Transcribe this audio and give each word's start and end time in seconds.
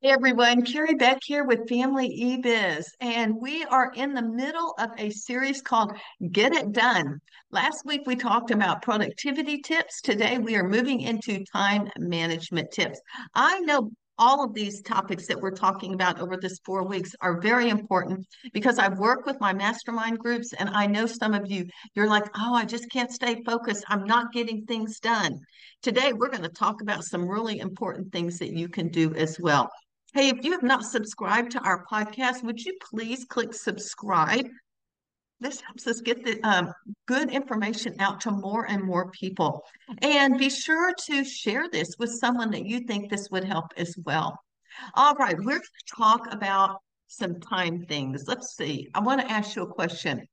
Hey 0.00 0.10
everyone, 0.10 0.62
Carrie 0.62 0.94
Beck 0.94 1.18
here 1.24 1.42
with 1.42 1.68
Family 1.68 2.08
eBiz, 2.08 2.84
and 3.00 3.34
we 3.34 3.64
are 3.64 3.90
in 3.96 4.14
the 4.14 4.22
middle 4.22 4.72
of 4.78 4.90
a 4.96 5.10
series 5.10 5.60
called 5.60 5.92
Get 6.30 6.52
It 6.52 6.70
Done. 6.70 7.18
Last 7.50 7.84
week 7.84 8.02
we 8.06 8.14
talked 8.14 8.52
about 8.52 8.80
productivity 8.80 9.58
tips. 9.58 10.00
Today 10.00 10.38
we 10.38 10.54
are 10.54 10.62
moving 10.62 11.00
into 11.00 11.44
time 11.52 11.90
management 11.98 12.70
tips. 12.70 13.00
I 13.34 13.58
know 13.58 13.90
all 14.18 14.44
of 14.44 14.54
these 14.54 14.82
topics 14.82 15.26
that 15.26 15.40
we're 15.40 15.50
talking 15.50 15.94
about 15.94 16.20
over 16.20 16.36
this 16.36 16.60
four 16.64 16.86
weeks 16.86 17.16
are 17.20 17.40
very 17.40 17.68
important 17.68 18.24
because 18.52 18.78
I 18.78 18.88
work 18.90 19.26
with 19.26 19.40
my 19.40 19.52
mastermind 19.52 20.20
groups 20.20 20.52
and 20.52 20.68
I 20.68 20.86
know 20.86 21.06
some 21.06 21.34
of 21.34 21.50
you, 21.50 21.66
you're 21.96 22.08
like, 22.08 22.30
oh, 22.36 22.54
I 22.54 22.64
just 22.66 22.88
can't 22.92 23.10
stay 23.10 23.42
focused. 23.44 23.84
I'm 23.88 24.04
not 24.04 24.32
getting 24.32 24.64
things 24.64 25.00
done. 25.00 25.40
Today, 25.82 26.12
we're 26.12 26.30
going 26.30 26.42
to 26.44 26.48
talk 26.48 26.82
about 26.82 27.02
some 27.02 27.28
really 27.28 27.58
important 27.58 28.12
things 28.12 28.38
that 28.38 28.52
you 28.52 28.68
can 28.68 28.88
do 28.90 29.12
as 29.14 29.40
well. 29.40 29.68
Hey, 30.14 30.30
if 30.30 30.42
you 30.42 30.52
have 30.52 30.62
not 30.62 30.84
subscribed 30.84 31.52
to 31.52 31.60
our 31.60 31.84
podcast, 31.84 32.42
would 32.42 32.64
you 32.64 32.74
please 32.82 33.26
click 33.26 33.52
subscribe? 33.52 34.46
This 35.38 35.60
helps 35.60 35.86
us 35.86 36.00
get 36.00 36.24
the 36.24 36.42
um, 36.42 36.72
good 37.06 37.30
information 37.30 37.94
out 37.98 38.20
to 38.22 38.30
more 38.30 38.64
and 38.68 38.82
more 38.82 39.10
people. 39.10 39.62
And 40.00 40.38
be 40.38 40.48
sure 40.48 40.94
to 41.06 41.24
share 41.24 41.68
this 41.70 41.94
with 41.98 42.10
someone 42.10 42.50
that 42.52 42.64
you 42.64 42.80
think 42.80 43.10
this 43.10 43.28
would 43.30 43.44
help 43.44 43.66
as 43.76 43.94
well. 44.04 44.40
All 44.94 45.14
right, 45.14 45.36
we're 45.36 45.44
going 45.44 45.60
to 45.60 45.94
talk 45.94 46.32
about 46.32 46.78
some 47.08 47.38
time 47.40 47.84
things. 47.86 48.24
Let's 48.26 48.56
see. 48.56 48.88
I 48.94 49.00
want 49.00 49.20
to 49.20 49.30
ask 49.30 49.56
you 49.56 49.62
a 49.62 49.66
question. 49.66 50.26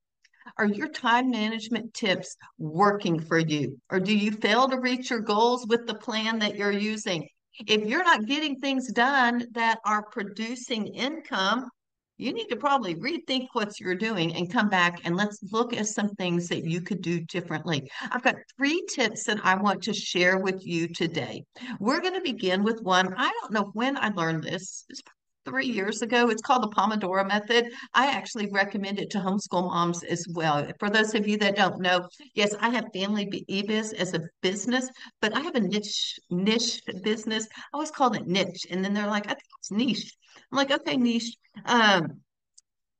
Are 0.57 0.65
your 0.65 0.87
time 0.87 1.31
management 1.31 1.93
tips 1.93 2.37
working 2.57 3.19
for 3.19 3.39
you? 3.39 3.77
Or 3.89 3.99
do 3.99 4.15
you 4.17 4.31
fail 4.31 4.69
to 4.69 4.79
reach 4.79 5.09
your 5.09 5.19
goals 5.19 5.67
with 5.67 5.85
the 5.85 5.95
plan 5.95 6.39
that 6.39 6.55
you're 6.55 6.71
using? 6.71 7.27
If 7.67 7.85
you're 7.85 8.03
not 8.03 8.25
getting 8.25 8.59
things 8.59 8.91
done 8.91 9.47
that 9.51 9.79
are 9.85 10.03
producing 10.03 10.87
income, 10.87 11.69
you 12.17 12.31
need 12.31 12.47
to 12.47 12.55
probably 12.55 12.95
rethink 12.95 13.47
what 13.53 13.79
you're 13.79 13.95
doing 13.95 14.35
and 14.35 14.51
come 14.51 14.69
back 14.69 15.01
and 15.03 15.17
let's 15.17 15.39
look 15.51 15.73
at 15.73 15.87
some 15.87 16.09
things 16.09 16.47
that 16.47 16.63
you 16.63 16.81
could 16.81 17.01
do 17.01 17.19
differently. 17.21 17.89
I've 18.09 18.23
got 18.23 18.35
three 18.57 18.85
tips 18.89 19.25
that 19.25 19.39
I 19.43 19.55
want 19.55 19.83
to 19.83 19.93
share 19.93 20.37
with 20.37 20.65
you 20.65 20.87
today. 20.87 21.43
We're 21.79 21.99
going 21.99 22.13
to 22.13 22.21
begin 22.21 22.63
with 22.63 22.81
one. 22.81 23.13
I 23.17 23.31
don't 23.41 23.51
know 23.51 23.69
when 23.73 23.97
I 23.97 24.09
learned 24.09 24.43
this. 24.43 24.85
It's 24.89 25.01
three 25.45 25.67
years 25.67 26.01
ago. 26.01 26.29
It's 26.29 26.41
called 26.41 26.63
the 26.63 26.69
Pomodoro 26.69 27.25
Method. 27.27 27.71
I 27.93 28.07
actually 28.07 28.49
recommend 28.51 28.99
it 28.99 29.09
to 29.11 29.19
homeschool 29.19 29.67
moms 29.67 30.03
as 30.03 30.25
well. 30.33 30.67
For 30.79 30.89
those 30.89 31.13
of 31.15 31.27
you 31.27 31.37
that 31.37 31.55
don't 31.55 31.79
know, 31.79 32.07
yes, 32.33 32.55
I 32.59 32.69
have 32.69 32.85
Family 32.93 33.45
eBiz 33.49 33.93
as 33.93 34.13
a 34.13 34.21
business, 34.41 34.89
but 35.21 35.35
I 35.35 35.41
have 35.41 35.55
a 35.55 35.59
niche 35.59 36.19
niche 36.29 36.81
business. 37.03 37.47
I 37.55 37.61
always 37.73 37.91
called 37.91 38.15
it 38.15 38.27
niche, 38.27 38.65
and 38.69 38.83
then 38.83 38.93
they're 38.93 39.07
like, 39.07 39.25
I 39.25 39.29
think 39.29 39.43
it's 39.59 39.71
niche. 39.71 40.11
I'm 40.51 40.57
like, 40.57 40.71
okay, 40.71 40.97
niche. 40.97 41.35
Um, 41.65 42.21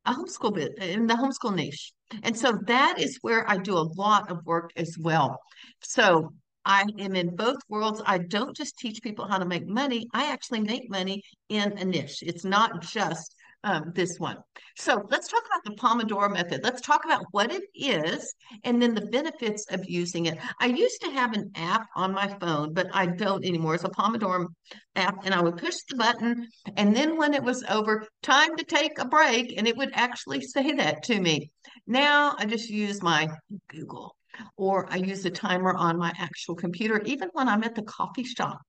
a 0.06 0.14
homeschool 0.14 0.54
bit 0.54 0.78
in 0.78 1.08
the 1.08 1.16
homeschool 1.16 1.56
niche. 1.56 1.92
And 2.24 2.38
so 2.38 2.60
that 2.68 3.00
is 3.00 3.18
where 3.22 3.50
I 3.50 3.58
do 3.58 3.76
a 3.78 3.90
lot 3.98 4.30
of 4.30 4.46
work 4.46 4.72
as 4.76 4.96
well. 5.00 5.40
So 5.82 6.34
I 6.66 6.86
am 7.00 7.16
in 7.16 7.36
both 7.36 7.58
worlds. 7.70 8.02
I 8.06 8.18
don't 8.18 8.56
just 8.56 8.78
teach 8.78 9.02
people 9.02 9.28
how 9.28 9.38
to 9.38 9.46
make 9.46 9.68
money. 9.68 10.08
I 10.14 10.32
actually 10.32 10.62
make 10.62 10.90
money 10.90 11.24
in 11.50 11.78
a 11.78 11.86
niche. 11.86 12.24
It's 12.24 12.44
not 12.44 12.82
just 12.82 13.36
um, 13.66 13.92
this 13.96 14.20
one. 14.20 14.38
So 14.78 15.06
let's 15.10 15.28
talk 15.28 15.44
about 15.46 15.64
the 15.64 15.82
Pomodoro 15.82 16.32
method. 16.32 16.62
Let's 16.64 16.82
talk 16.82 17.04
about 17.04 17.26
what 17.32 17.52
it 17.52 17.64
is 17.74 18.34
and 18.64 18.82
then 18.82 18.94
the 18.94 19.08
benefits 19.08 19.66
of 19.72 19.84
using 19.90 20.28
it. 20.28 20.38
I 20.60 20.68
used 20.68 21.02
to 21.02 21.12
have 21.12 21.34
an 21.34 21.52
app 21.56 21.88
on 21.96 22.14
my 22.14 22.28
phone, 22.40 22.74
but 22.74 22.88
I 22.94 23.08
don't 23.08 23.44
anymore. 23.44 23.76
It's 23.76 23.84
a 23.84 23.90
Pomodoro 23.90 24.48
app, 24.96 25.26
and 25.26 25.34
I 25.34 25.42
would 25.42 25.58
push 25.58 25.76
the 25.90 25.96
button, 25.96 26.48
and 26.78 26.96
then 26.96 27.18
when 27.18 27.34
it 27.34 27.44
was 27.44 27.64
over, 27.70 28.08
time 28.22 28.56
to 28.56 28.64
take 28.64 29.00
a 29.00 29.06
break, 29.06 29.58
and 29.58 29.68
it 29.68 29.76
would 29.78 29.92
actually 29.94 30.42
say 30.42 30.74
that 30.74 31.04
to 31.04 31.20
me. 31.20 31.50
Now 31.88 32.36
I 32.38 32.46
just 32.46 32.70
use 32.70 33.02
my 33.02 33.30
Google 33.70 34.16
or 34.58 34.88
I 34.92 34.98
use 34.98 35.26
a 35.26 35.30
timer 35.30 35.74
on 35.74 35.98
my 35.98 36.14
actual 36.18 36.56
computer. 36.56 37.02
Even 37.06 37.30
when 37.34 37.48
I'm 37.48 37.64
at 37.64 37.76
the 37.76 37.84
coffee 37.84 38.24
shop, 38.24 38.62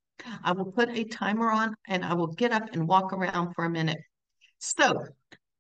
I 0.43 0.53
will 0.53 0.73
put 0.73 0.89
a 0.91 1.05
timer 1.05 1.51
on 1.51 1.75
and 1.89 2.05
I 2.05 2.15
will 2.15 2.29
get 2.29 2.53
up 2.53 2.73
and 2.73 2.89
walk 2.89 3.13
around 3.13 3.55
for 3.55 3.65
a 3.65 3.71
minute. 3.71 3.99
So, 4.59 5.05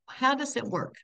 how 0.08 0.34
does 0.34 0.56
it 0.56 0.64
work? 0.64 0.94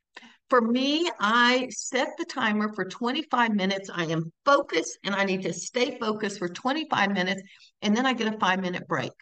For 0.49 0.61
me, 0.61 1.11
I 1.19 1.69
set 1.71 2.09
the 2.19 2.25
timer 2.25 2.73
for 2.75 2.85
25 2.85 3.55
minutes. 3.55 3.89
I 3.93 4.05
am 4.05 4.31
focused 4.45 4.99
and 5.05 5.15
I 5.15 5.25
need 5.25 5.43
to 5.43 5.53
stay 5.53 5.99
focused 5.99 6.39
for 6.39 6.49
25 6.49 7.11
minutes, 7.13 7.43
and 7.81 7.97
then 7.97 8.05
I 8.05 8.13
get 8.13 8.35
a 8.35 8.39
five 8.39 8.61
minute 8.61 8.87
break. 8.87 9.13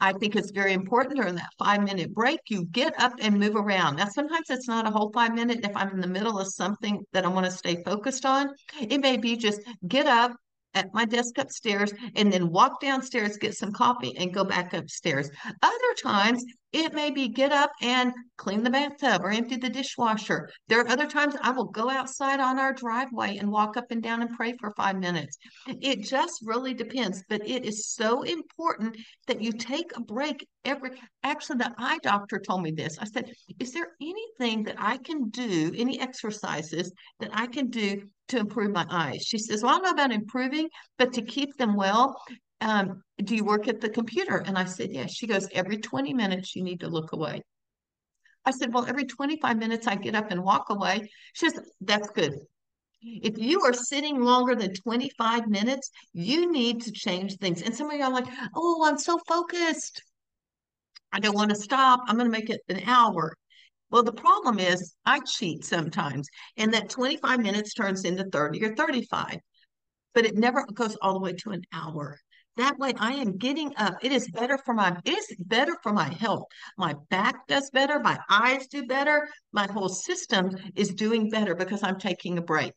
I 0.00 0.12
think 0.12 0.36
it's 0.36 0.50
very 0.50 0.72
important 0.72 1.16
during 1.16 1.34
that 1.36 1.50
five 1.58 1.82
minute 1.82 2.14
break, 2.14 2.40
you 2.48 2.64
get 2.66 3.00
up 3.00 3.12
and 3.20 3.38
move 3.38 3.56
around. 3.56 3.96
Now, 3.96 4.08
sometimes 4.08 4.48
it's 4.50 4.68
not 4.68 4.86
a 4.86 4.90
whole 4.90 5.10
five 5.12 5.34
minute. 5.34 5.60
If 5.64 5.76
I'm 5.76 5.90
in 5.90 6.00
the 6.00 6.06
middle 6.06 6.38
of 6.38 6.48
something 6.48 7.02
that 7.12 7.24
I 7.24 7.28
want 7.28 7.46
to 7.46 7.52
stay 7.52 7.82
focused 7.84 8.24
on, 8.24 8.50
it 8.80 9.00
may 9.00 9.16
be 9.16 9.36
just 9.36 9.60
get 9.86 10.06
up, 10.06 10.32
at 10.74 10.92
my 10.94 11.04
desk 11.04 11.38
upstairs 11.38 11.92
and 12.14 12.32
then 12.32 12.50
walk 12.50 12.80
downstairs, 12.80 13.36
get 13.36 13.54
some 13.54 13.72
coffee, 13.72 14.16
and 14.16 14.34
go 14.34 14.44
back 14.44 14.74
upstairs. 14.74 15.30
Other 15.62 15.94
times, 16.00 16.44
it 16.72 16.92
may 16.92 17.10
be 17.10 17.28
get 17.28 17.52
up 17.52 17.70
and 17.80 18.12
clean 18.36 18.62
the 18.62 18.70
bathtub 18.70 19.22
or 19.22 19.30
empty 19.30 19.56
the 19.56 19.70
dishwasher. 19.70 20.50
There 20.68 20.80
are 20.80 20.88
other 20.88 21.06
times 21.06 21.34
I 21.40 21.50
will 21.50 21.66
go 21.66 21.88
outside 21.88 22.40
on 22.40 22.58
our 22.58 22.72
driveway 22.72 23.38
and 23.38 23.50
walk 23.50 23.76
up 23.76 23.90
and 23.90 24.02
down 24.02 24.22
and 24.22 24.36
pray 24.36 24.54
for 24.58 24.72
five 24.76 24.96
minutes. 24.96 25.38
It 25.66 26.02
just 26.02 26.40
really 26.44 26.74
depends, 26.74 27.22
but 27.28 27.46
it 27.48 27.64
is 27.64 27.88
so 27.88 28.22
important 28.22 28.96
that 29.26 29.40
you 29.40 29.52
take 29.52 29.96
a 29.96 30.00
break 30.00 30.46
every. 30.64 30.90
Actually, 31.22 31.58
the 31.58 31.74
eye 31.78 31.98
doctor 32.02 32.38
told 32.38 32.62
me 32.62 32.70
this. 32.70 32.98
I 32.98 33.06
said, 33.06 33.32
Is 33.58 33.72
there 33.72 33.92
anything 34.00 34.62
that 34.64 34.76
I 34.78 34.98
can 34.98 35.30
do, 35.30 35.72
any 35.76 36.00
exercises 36.00 36.92
that 37.20 37.30
I 37.32 37.46
can 37.46 37.68
do 37.68 38.02
to 38.28 38.38
improve 38.38 38.72
my 38.72 38.86
eyes. 38.90 39.22
She 39.22 39.38
says, 39.38 39.62
Well, 39.62 39.72
I 39.72 39.78
don't 39.78 39.84
know 39.84 39.90
about 40.04 40.12
improving, 40.12 40.68
but 40.98 41.12
to 41.14 41.22
keep 41.22 41.56
them 41.56 41.74
well, 41.74 42.14
um, 42.60 43.02
do 43.22 43.36
you 43.36 43.44
work 43.44 43.68
at 43.68 43.80
the 43.80 43.88
computer? 43.88 44.38
And 44.38 44.58
I 44.58 44.64
said, 44.64 44.90
Yes. 44.92 45.12
She 45.12 45.26
goes, 45.26 45.48
Every 45.52 45.78
20 45.78 46.14
minutes, 46.14 46.54
you 46.56 46.62
need 46.62 46.80
to 46.80 46.88
look 46.88 47.12
away. 47.12 47.42
I 48.44 48.50
said, 48.50 48.72
Well, 48.72 48.86
every 48.86 49.04
25 49.04 49.56
minutes, 49.56 49.86
I 49.86 49.96
get 49.96 50.14
up 50.14 50.30
and 50.30 50.42
walk 50.42 50.70
away. 50.70 51.08
She 51.34 51.48
says, 51.48 51.60
That's 51.80 52.10
good. 52.10 52.34
If 53.00 53.38
you 53.38 53.62
are 53.62 53.72
sitting 53.72 54.20
longer 54.20 54.56
than 54.56 54.74
25 54.74 55.46
minutes, 55.46 55.90
you 56.12 56.50
need 56.50 56.82
to 56.82 56.92
change 56.92 57.36
things. 57.36 57.62
And 57.62 57.74
some 57.74 57.90
of 57.90 58.00
are 58.00 58.10
like, 58.10 58.26
Oh, 58.54 58.84
I'm 58.84 58.98
so 58.98 59.18
focused. 59.28 60.02
I 61.12 61.20
don't 61.20 61.34
want 61.34 61.50
to 61.50 61.56
stop. 61.56 62.00
I'm 62.06 62.16
going 62.16 62.30
to 62.30 62.38
make 62.38 62.50
it 62.50 62.60
an 62.68 62.82
hour. 62.86 63.36
Well, 63.90 64.02
the 64.02 64.12
problem 64.12 64.58
is 64.58 64.94
I 65.06 65.20
cheat 65.20 65.64
sometimes, 65.64 66.28
and 66.58 66.74
that 66.74 66.90
25 66.90 67.40
minutes 67.40 67.72
turns 67.72 68.04
into 68.04 68.24
30 68.24 68.64
or 68.64 68.74
35, 68.74 69.38
but 70.12 70.26
it 70.26 70.36
never 70.36 70.66
goes 70.74 70.96
all 71.00 71.14
the 71.14 71.20
way 71.20 71.32
to 71.32 71.50
an 71.50 71.62
hour. 71.72 72.18
That 72.58 72.76
way 72.76 72.92
I 72.98 73.12
am 73.12 73.38
getting 73.38 73.72
up. 73.76 73.98
It 74.02 74.10
is 74.10 74.28
better 74.32 74.58
for 74.58 74.74
my 74.74 75.00
it 75.04 75.16
is 75.16 75.36
better 75.38 75.76
for 75.80 75.92
my 75.92 76.12
health. 76.12 76.42
My 76.76 76.96
back 77.08 77.46
does 77.46 77.70
better, 77.70 78.00
my 78.00 78.18
eyes 78.28 78.66
do 78.66 78.84
better, 78.84 79.28
my 79.52 79.70
whole 79.70 79.88
system 79.88 80.50
is 80.74 80.92
doing 80.92 81.30
better 81.30 81.54
because 81.54 81.84
I'm 81.84 82.00
taking 82.00 82.36
a 82.36 82.42
break. 82.42 82.72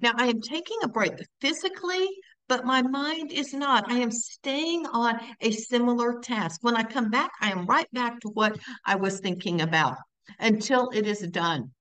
Now 0.00 0.12
I 0.16 0.28
am 0.28 0.40
taking 0.40 0.78
a 0.82 0.88
break 0.88 1.12
physically, 1.42 2.08
but 2.48 2.64
my 2.64 2.80
mind 2.80 3.30
is 3.30 3.52
not. 3.52 3.92
I 3.92 3.98
am 3.98 4.10
staying 4.10 4.86
on 4.86 5.20
a 5.42 5.50
similar 5.50 6.20
task. 6.20 6.60
When 6.62 6.74
I 6.74 6.82
come 6.82 7.10
back, 7.10 7.30
I 7.42 7.50
am 7.50 7.66
right 7.66 7.92
back 7.92 8.20
to 8.20 8.28
what 8.28 8.58
I 8.86 8.94
was 8.96 9.20
thinking 9.20 9.60
about 9.60 9.98
until 10.38 10.88
it 10.94 11.06
is 11.06 11.20
done. 11.20 11.72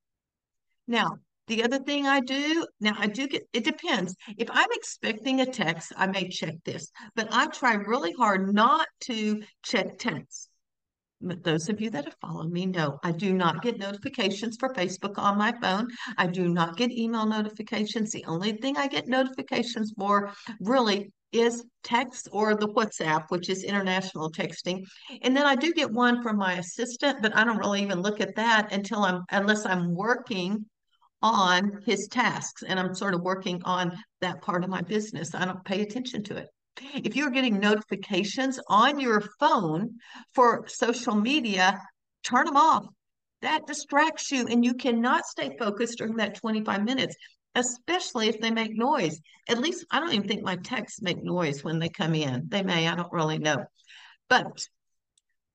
Now, 0.87 1.19
the 1.49 1.63
other 1.63 1.79
thing 1.79 2.07
I 2.07 2.21
do, 2.21 2.65
now 2.79 2.93
I 2.97 3.07
do 3.07 3.27
get, 3.27 3.43
it 3.51 3.65
depends. 3.65 4.15
If 4.37 4.49
I'm 4.51 4.69
expecting 4.71 5.41
a 5.41 5.45
text, 5.45 5.91
I 5.97 6.07
may 6.07 6.29
check 6.29 6.55
this, 6.63 6.91
but 7.15 7.27
I 7.31 7.47
try 7.47 7.73
really 7.73 8.13
hard 8.13 8.53
not 8.53 8.87
to 9.01 9.41
check 9.63 9.97
texts. 9.97 10.47
But 11.21 11.43
those 11.43 11.67
of 11.67 11.81
you 11.81 11.89
that 11.89 12.05
have 12.05 12.15
followed 12.21 12.51
me 12.51 12.65
know 12.65 12.97
I 13.03 13.11
do 13.11 13.33
not 13.33 13.61
get 13.61 13.77
notifications 13.77 14.55
for 14.57 14.73
Facebook 14.73 15.17
on 15.17 15.37
my 15.37 15.51
phone. 15.59 15.89
I 16.17 16.27
do 16.27 16.47
not 16.47 16.77
get 16.77 16.91
email 16.91 17.25
notifications. 17.25 18.11
The 18.11 18.23
only 18.25 18.53
thing 18.53 18.77
I 18.77 18.87
get 18.87 19.07
notifications 19.07 19.91
for 19.97 20.31
really 20.61 21.11
is 21.33 21.65
text 21.83 22.29
or 22.31 22.55
the 22.55 22.69
WhatsApp, 22.69 23.25
which 23.29 23.49
is 23.49 23.63
international 23.63 24.31
texting. 24.31 24.85
And 25.23 25.35
then 25.35 25.45
I 25.45 25.55
do 25.55 25.73
get 25.73 25.91
one 25.91 26.23
from 26.23 26.37
my 26.37 26.53
assistant, 26.53 27.21
but 27.21 27.35
I 27.35 27.43
don't 27.43 27.57
really 27.57 27.81
even 27.81 28.01
look 28.01 28.21
at 28.21 28.35
that 28.35 28.71
until 28.71 29.03
I'm, 29.03 29.23
unless 29.31 29.65
I'm 29.65 29.93
working 29.93 30.65
on 31.21 31.81
his 31.85 32.07
tasks 32.07 32.63
and 32.63 32.79
I'm 32.79 32.95
sort 32.95 33.13
of 33.13 33.21
working 33.21 33.61
on 33.65 33.97
that 34.21 34.41
part 34.41 34.63
of 34.63 34.69
my 34.69 34.81
business. 34.81 35.35
I 35.35 35.45
don't 35.45 35.63
pay 35.65 35.81
attention 35.81 36.23
to 36.25 36.37
it. 36.37 36.47
If 36.93 37.15
you're 37.15 37.31
getting 37.31 37.59
notifications 37.59 38.59
on 38.69 38.99
your 38.99 39.21
phone 39.39 39.95
for 40.33 40.65
social 40.67 41.15
media, 41.15 41.81
turn 42.23 42.45
them 42.45 42.55
off. 42.55 42.85
That 43.41 43.67
distracts 43.67 44.31
you 44.31 44.47
and 44.47 44.63
you 44.63 44.73
cannot 44.73 45.25
stay 45.25 45.55
focused 45.57 45.97
during 45.97 46.17
that 46.17 46.35
25 46.35 46.83
minutes 46.83 47.15
especially 47.55 48.29
if 48.29 48.39
they 48.39 48.51
make 48.51 48.77
noise. 48.77 49.19
At 49.47 49.59
least 49.59 49.85
I 49.91 49.99
don't 49.99 50.13
even 50.13 50.27
think 50.27 50.43
my 50.43 50.55
texts 50.57 51.01
make 51.01 51.23
noise 51.23 51.63
when 51.63 51.79
they 51.79 51.89
come 51.89 52.15
in. 52.15 52.45
They 52.47 52.63
may, 52.63 52.87
I 52.87 52.95
don't 52.95 53.11
really 53.11 53.39
know. 53.39 53.65
But 54.29 54.67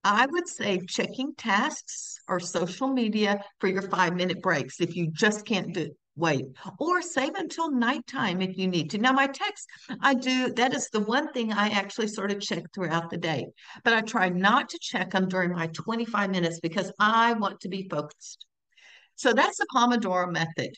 I 0.05 0.27
would 0.27 0.47
say 0.47 0.79
checking 0.87 1.33
tasks 1.33 2.19
or 2.27 2.39
social 2.39 2.87
media 2.87 3.43
for 3.59 3.65
your 3.67 3.81
five 3.81 4.13
minute 4.13 4.39
breaks 4.39 4.79
if 4.79 4.95
you 4.95 5.09
just 5.11 5.47
can't 5.47 5.73
do 5.73 5.89
wait 6.15 6.45
or 6.79 7.01
save 7.01 7.33
until 7.33 7.71
nighttime 7.71 8.39
if 8.39 8.55
you 8.55 8.67
need 8.67 8.91
to. 8.91 8.99
Now, 8.99 9.13
my 9.13 9.25
text, 9.25 9.67
I 10.01 10.13
do, 10.13 10.53
that 10.53 10.75
is 10.75 10.87
the 10.93 10.99
one 10.99 11.33
thing 11.33 11.51
I 11.51 11.69
actually 11.69 12.07
sort 12.07 12.29
of 12.29 12.39
check 12.39 12.63
throughout 12.71 13.09
the 13.09 13.17
day, 13.17 13.47
but 13.83 13.93
I 13.93 14.01
try 14.01 14.29
not 14.29 14.69
to 14.69 14.79
check 14.79 15.09
them 15.09 15.27
during 15.27 15.53
my 15.53 15.67
25 15.67 16.29
minutes 16.29 16.59
because 16.59 16.91
I 16.99 17.33
want 17.33 17.59
to 17.61 17.67
be 17.67 17.89
focused. 17.89 18.45
So 19.15 19.33
that's 19.33 19.57
the 19.57 19.65
Pomodoro 19.73 20.31
method. 20.31 20.75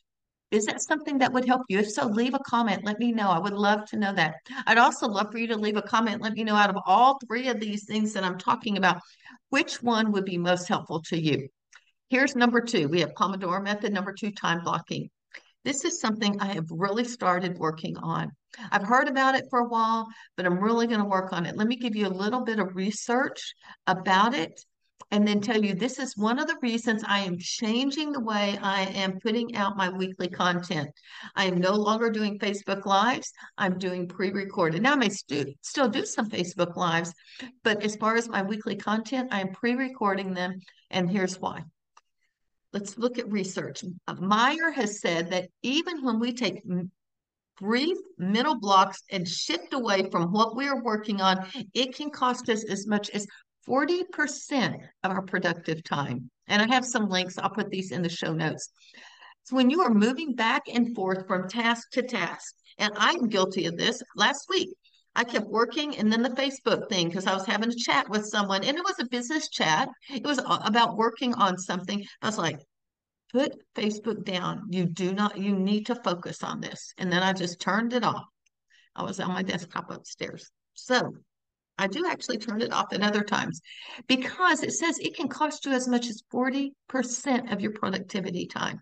Is 0.49 0.65
that 0.65 0.81
something 0.81 1.17
that 1.17 1.33
would 1.33 1.45
help 1.45 1.63
you? 1.67 1.79
If 1.79 1.91
so, 1.91 2.07
leave 2.07 2.33
a 2.33 2.39
comment. 2.39 2.85
Let 2.85 2.99
me 2.99 3.11
know. 3.11 3.29
I 3.29 3.39
would 3.39 3.53
love 3.53 3.85
to 3.87 3.97
know 3.97 4.13
that. 4.13 4.35
I'd 4.65 4.77
also 4.77 5.07
love 5.07 5.31
for 5.31 5.37
you 5.37 5.47
to 5.47 5.57
leave 5.57 5.75
a 5.75 5.81
comment. 5.81 6.21
Let 6.21 6.33
me 6.33 6.43
know 6.45 6.55
out 6.55 6.69
of 6.69 6.77
all 6.85 7.19
three 7.27 7.49
of 7.49 7.59
these 7.59 7.85
things 7.85 8.13
that 8.13 8.23
I'm 8.23 8.37
talking 8.37 8.77
about, 8.77 9.01
which 9.49 9.83
one 9.83 10.11
would 10.13 10.23
be 10.23 10.37
most 10.37 10.67
helpful 10.67 11.01
to 11.09 11.19
you. 11.19 11.49
Here's 12.09 12.35
number 12.35 12.61
two. 12.61 12.87
We 12.87 13.01
have 13.01 13.13
Pomodoro 13.13 13.61
method. 13.61 13.91
Number 13.91 14.13
two, 14.13 14.31
time 14.31 14.63
blocking. 14.63 15.09
This 15.65 15.83
is 15.83 15.99
something 15.99 16.39
I 16.39 16.53
have 16.53 16.67
really 16.71 17.03
started 17.03 17.57
working 17.57 17.97
on. 17.97 18.31
I've 18.71 18.83
heard 18.83 19.09
about 19.09 19.35
it 19.35 19.47
for 19.49 19.59
a 19.59 19.67
while, 19.67 20.07
but 20.37 20.45
I'm 20.45 20.59
really 20.59 20.87
going 20.87 21.01
to 21.01 21.05
work 21.05 21.33
on 21.33 21.45
it. 21.45 21.57
Let 21.57 21.67
me 21.67 21.75
give 21.75 21.93
you 21.93 22.07
a 22.07 22.09
little 22.09 22.45
bit 22.45 22.59
of 22.59 22.73
research 22.73 23.53
about 23.85 24.33
it 24.33 24.63
and 25.11 25.27
then 25.27 25.39
tell 25.39 25.63
you 25.63 25.73
this 25.73 25.99
is 25.99 26.17
one 26.17 26.37
of 26.37 26.47
the 26.47 26.57
reasons 26.61 27.03
I 27.07 27.19
am 27.19 27.37
changing 27.39 28.11
the 28.11 28.19
way 28.19 28.57
I 28.61 28.81
am 28.83 29.19
putting 29.19 29.55
out 29.55 29.77
my 29.77 29.89
weekly 29.89 30.27
content. 30.27 30.89
I 31.35 31.45
am 31.45 31.59
no 31.59 31.73
longer 31.73 32.09
doing 32.09 32.39
Facebook 32.39 32.85
Lives. 32.85 33.31
I'm 33.57 33.77
doing 33.77 34.07
pre-recorded. 34.07 34.81
Now 34.81 34.93
I 34.93 34.97
may 34.97 35.09
stu- 35.09 35.53
still 35.61 35.87
do 35.87 36.05
some 36.05 36.29
Facebook 36.29 36.75
Lives, 36.75 37.13
but 37.63 37.83
as 37.83 37.95
far 37.95 38.15
as 38.15 38.27
my 38.27 38.41
weekly 38.41 38.75
content, 38.75 39.29
I 39.31 39.41
am 39.41 39.53
pre-recording 39.53 40.33
them, 40.33 40.59
and 40.89 41.09
here's 41.09 41.39
why. 41.39 41.63
Let's 42.73 42.97
look 42.97 43.17
at 43.17 43.31
research. 43.31 43.83
Meyer 44.19 44.71
has 44.71 44.99
said 44.99 45.31
that 45.31 45.49
even 45.63 46.03
when 46.03 46.19
we 46.19 46.33
take 46.33 46.63
brief 47.59 47.97
mental 48.17 48.59
blocks 48.59 49.01
and 49.09 49.27
shift 49.27 49.73
away 49.73 50.09
from 50.11 50.31
what 50.31 50.55
we 50.55 50.67
are 50.67 50.83
working 50.83 51.21
on, 51.21 51.47
it 51.73 51.95
can 51.95 52.09
cost 52.09 52.49
us 52.49 52.63
as 52.69 52.85
much 52.85 53.09
as 53.11 53.25
40% 53.67 54.79
of 55.03 55.11
our 55.11 55.21
productive 55.21 55.83
time. 55.83 56.29
And 56.47 56.61
I 56.61 56.73
have 56.73 56.85
some 56.85 57.09
links, 57.09 57.37
I'll 57.37 57.49
put 57.49 57.69
these 57.69 57.91
in 57.91 58.01
the 58.01 58.09
show 58.09 58.33
notes. 58.33 58.69
So 59.43 59.55
when 59.55 59.69
you 59.69 59.81
are 59.81 59.93
moving 59.93 60.35
back 60.35 60.63
and 60.73 60.95
forth 60.95 61.27
from 61.27 61.47
task 61.47 61.91
to 61.91 62.01
task, 62.01 62.53
and 62.77 62.93
I'm 62.95 63.27
guilty 63.27 63.65
of 63.65 63.77
this 63.77 64.01
last 64.15 64.47
week, 64.49 64.69
I 65.15 65.23
kept 65.23 65.47
working 65.47 65.97
and 65.97 66.11
then 66.11 66.21
the 66.21 66.29
Facebook 66.29 66.89
thing 66.89 67.07
because 67.07 67.25
I 67.25 67.33
was 67.33 67.45
having 67.45 67.71
a 67.71 67.75
chat 67.75 68.07
with 68.07 68.27
someone 68.27 68.63
and 68.63 68.77
it 68.77 68.83
was 68.83 68.99
a 68.99 69.07
business 69.07 69.49
chat. 69.49 69.89
It 70.09 70.23
was 70.23 70.39
about 70.45 70.95
working 70.95 71.33
on 71.33 71.57
something. 71.57 72.05
I 72.21 72.27
was 72.27 72.37
like, 72.37 72.59
put 73.31 73.55
Facebook 73.75 74.23
down. 74.23 74.67
You 74.69 74.85
do 74.85 75.13
not, 75.13 75.37
you 75.37 75.55
need 75.55 75.87
to 75.87 75.95
focus 75.95 76.43
on 76.43 76.61
this. 76.61 76.93
And 76.97 77.11
then 77.11 77.23
I 77.23 77.33
just 77.33 77.59
turned 77.59 77.93
it 77.93 78.03
off. 78.03 78.25
I 78.95 79.03
was 79.03 79.19
on 79.19 79.29
my 79.29 79.43
desktop 79.43 79.89
upstairs. 79.89 80.51
So 80.75 81.13
I 81.77 81.87
do 81.87 82.07
actually 82.07 82.37
turn 82.37 82.61
it 82.61 82.73
off 82.73 82.91
at 82.93 83.01
other 83.01 83.23
times 83.23 83.61
because 84.07 84.63
it 84.63 84.73
says 84.73 84.97
it 84.99 85.15
can 85.15 85.27
cost 85.27 85.65
you 85.65 85.73
as 85.73 85.87
much 85.87 86.07
as 86.07 86.23
40% 86.33 86.71
of 87.51 87.61
your 87.61 87.71
productivity 87.71 88.47
time. 88.47 88.81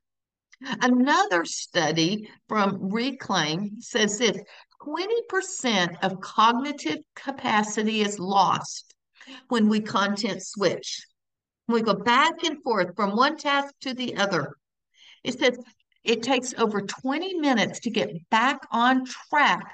Another 0.81 1.43
study 1.43 2.29
from 2.47 2.77
Reclaim 2.79 3.81
says 3.81 4.17
this 4.17 4.39
20% 4.81 5.97
of 6.01 6.21
cognitive 6.21 6.99
capacity 7.15 8.01
is 8.01 8.19
lost 8.19 8.93
when 9.49 9.67
we 9.67 9.81
content 9.81 10.45
switch. 10.45 11.05
When 11.65 11.81
we 11.81 11.81
go 11.81 11.95
back 11.95 12.43
and 12.43 12.61
forth 12.63 12.95
from 12.95 13.15
one 13.15 13.37
task 13.37 13.73
to 13.81 13.93
the 13.93 14.15
other. 14.15 14.55
It 15.23 15.39
says 15.39 15.57
it 16.03 16.21
takes 16.23 16.53
over 16.53 16.81
20 16.81 17.33
minutes 17.39 17.79
to 17.81 17.89
get 17.89 18.29
back 18.29 18.59
on 18.71 19.05
track 19.05 19.73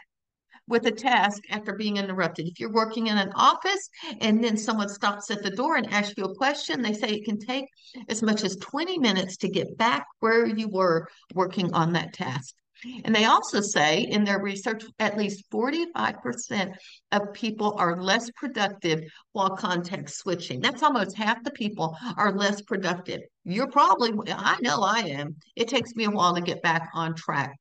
with 0.71 0.87
a 0.87 0.91
task 0.91 1.43
after 1.51 1.73
being 1.73 1.97
interrupted. 1.97 2.47
If 2.47 2.59
you're 2.59 2.71
working 2.71 3.07
in 3.07 3.17
an 3.17 3.31
office 3.35 3.89
and 4.21 4.43
then 4.43 4.57
someone 4.57 4.89
stops 4.89 5.29
at 5.29 5.43
the 5.43 5.51
door 5.51 5.75
and 5.75 5.91
asks 5.93 6.15
you 6.17 6.23
a 6.23 6.35
question, 6.35 6.81
they 6.81 6.93
say 6.93 7.09
it 7.09 7.25
can 7.25 7.37
take 7.37 7.65
as 8.09 8.23
much 8.23 8.43
as 8.43 8.55
20 8.55 8.97
minutes 8.97 9.37
to 9.37 9.49
get 9.49 9.77
back 9.77 10.07
where 10.21 10.47
you 10.47 10.69
were 10.69 11.07
working 11.35 11.71
on 11.73 11.93
that 11.93 12.13
task. 12.13 12.55
And 13.03 13.13
they 13.13 13.25
also 13.25 13.61
say 13.61 14.01
in 14.01 14.23
their 14.23 14.41
research, 14.41 14.83
at 14.97 15.17
least 15.17 15.43
45% 15.51 16.73
of 17.11 17.33
people 17.33 17.75
are 17.77 18.01
less 18.01 18.31
productive 18.31 19.01
while 19.33 19.55
context 19.55 20.17
switching. 20.17 20.61
That's 20.61 20.81
almost 20.81 21.15
half 21.15 21.43
the 21.43 21.51
people 21.51 21.95
are 22.17 22.33
less 22.33 22.61
productive. 22.61 23.21
You're 23.43 23.69
probably, 23.69 24.13
I 24.33 24.57
know 24.61 24.81
I 24.81 25.01
am. 25.01 25.35
It 25.55 25.67
takes 25.67 25.93
me 25.95 26.05
a 26.05 26.09
while 26.09 26.33
to 26.33 26.41
get 26.41 26.63
back 26.63 26.89
on 26.95 27.13
track. 27.13 27.55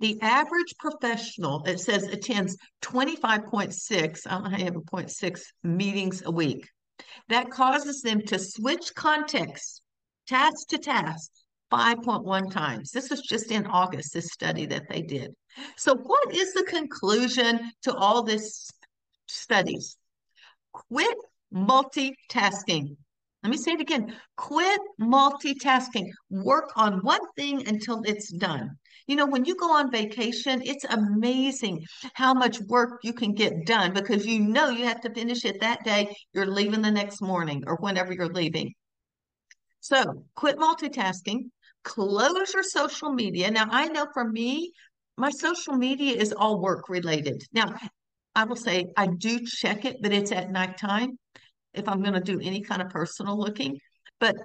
The 0.00 0.18
average 0.22 0.74
professional, 0.78 1.62
it 1.66 1.78
says, 1.78 2.04
attends 2.04 2.56
25.6, 2.82 4.20
I 4.26 4.58
have 4.58 4.76
a 4.76 4.80
0.6 4.80 5.42
meetings 5.62 6.22
a 6.24 6.30
week. 6.30 6.68
That 7.28 7.50
causes 7.50 8.00
them 8.00 8.22
to 8.26 8.38
switch 8.38 8.94
contexts, 8.94 9.82
task 10.26 10.68
to 10.68 10.78
task, 10.78 11.30
5.1 11.70 12.50
times. 12.50 12.90
This 12.90 13.10
was 13.10 13.20
just 13.20 13.50
in 13.50 13.66
August, 13.66 14.14
this 14.14 14.32
study 14.32 14.66
that 14.66 14.88
they 14.88 15.02
did. 15.02 15.34
So, 15.76 15.94
what 15.94 16.34
is 16.34 16.52
the 16.54 16.64
conclusion 16.64 17.70
to 17.82 17.94
all 17.94 18.22
this 18.22 18.70
studies? 19.28 19.96
Quit 20.72 21.16
multitasking. 21.54 22.96
Let 23.42 23.50
me 23.50 23.56
say 23.56 23.72
it 23.72 23.80
again. 23.80 24.14
Quit 24.36 24.80
multitasking. 25.00 26.10
Work 26.28 26.72
on 26.76 27.00
one 27.00 27.20
thing 27.36 27.66
until 27.66 28.02
it's 28.04 28.30
done. 28.30 28.76
You 29.06 29.16
know, 29.16 29.26
when 29.26 29.46
you 29.46 29.56
go 29.56 29.72
on 29.72 29.90
vacation, 29.90 30.60
it's 30.62 30.84
amazing 30.84 31.84
how 32.14 32.34
much 32.34 32.60
work 32.68 33.00
you 33.02 33.14
can 33.14 33.32
get 33.32 33.64
done 33.64 33.94
because 33.94 34.26
you 34.26 34.40
know 34.40 34.68
you 34.68 34.84
have 34.84 35.00
to 35.00 35.14
finish 35.14 35.44
it 35.46 35.60
that 35.60 35.82
day. 35.84 36.14
You're 36.34 36.46
leaving 36.46 36.82
the 36.82 36.90
next 36.90 37.22
morning 37.22 37.64
or 37.66 37.76
whenever 37.76 38.12
you're 38.12 38.28
leaving. 38.28 38.74
So 39.80 40.24
quit 40.34 40.58
multitasking, 40.58 41.50
close 41.82 42.52
your 42.52 42.62
social 42.62 43.10
media. 43.12 43.50
Now, 43.50 43.68
I 43.70 43.88
know 43.88 44.06
for 44.12 44.28
me, 44.28 44.70
my 45.16 45.30
social 45.30 45.74
media 45.74 46.14
is 46.14 46.34
all 46.34 46.60
work 46.60 46.90
related. 46.90 47.42
Now, 47.54 47.74
I 48.34 48.44
will 48.44 48.56
say 48.56 48.86
I 48.96 49.06
do 49.06 49.40
check 49.46 49.86
it, 49.86 49.96
but 50.02 50.12
it's 50.12 50.30
at 50.30 50.50
nighttime 50.50 51.18
if 51.74 51.88
I'm 51.88 52.02
going 52.02 52.14
to 52.14 52.20
do 52.20 52.40
any 52.40 52.60
kind 52.60 52.82
of 52.82 52.90
personal 52.90 53.38
looking. 53.38 53.78
But 54.18 54.36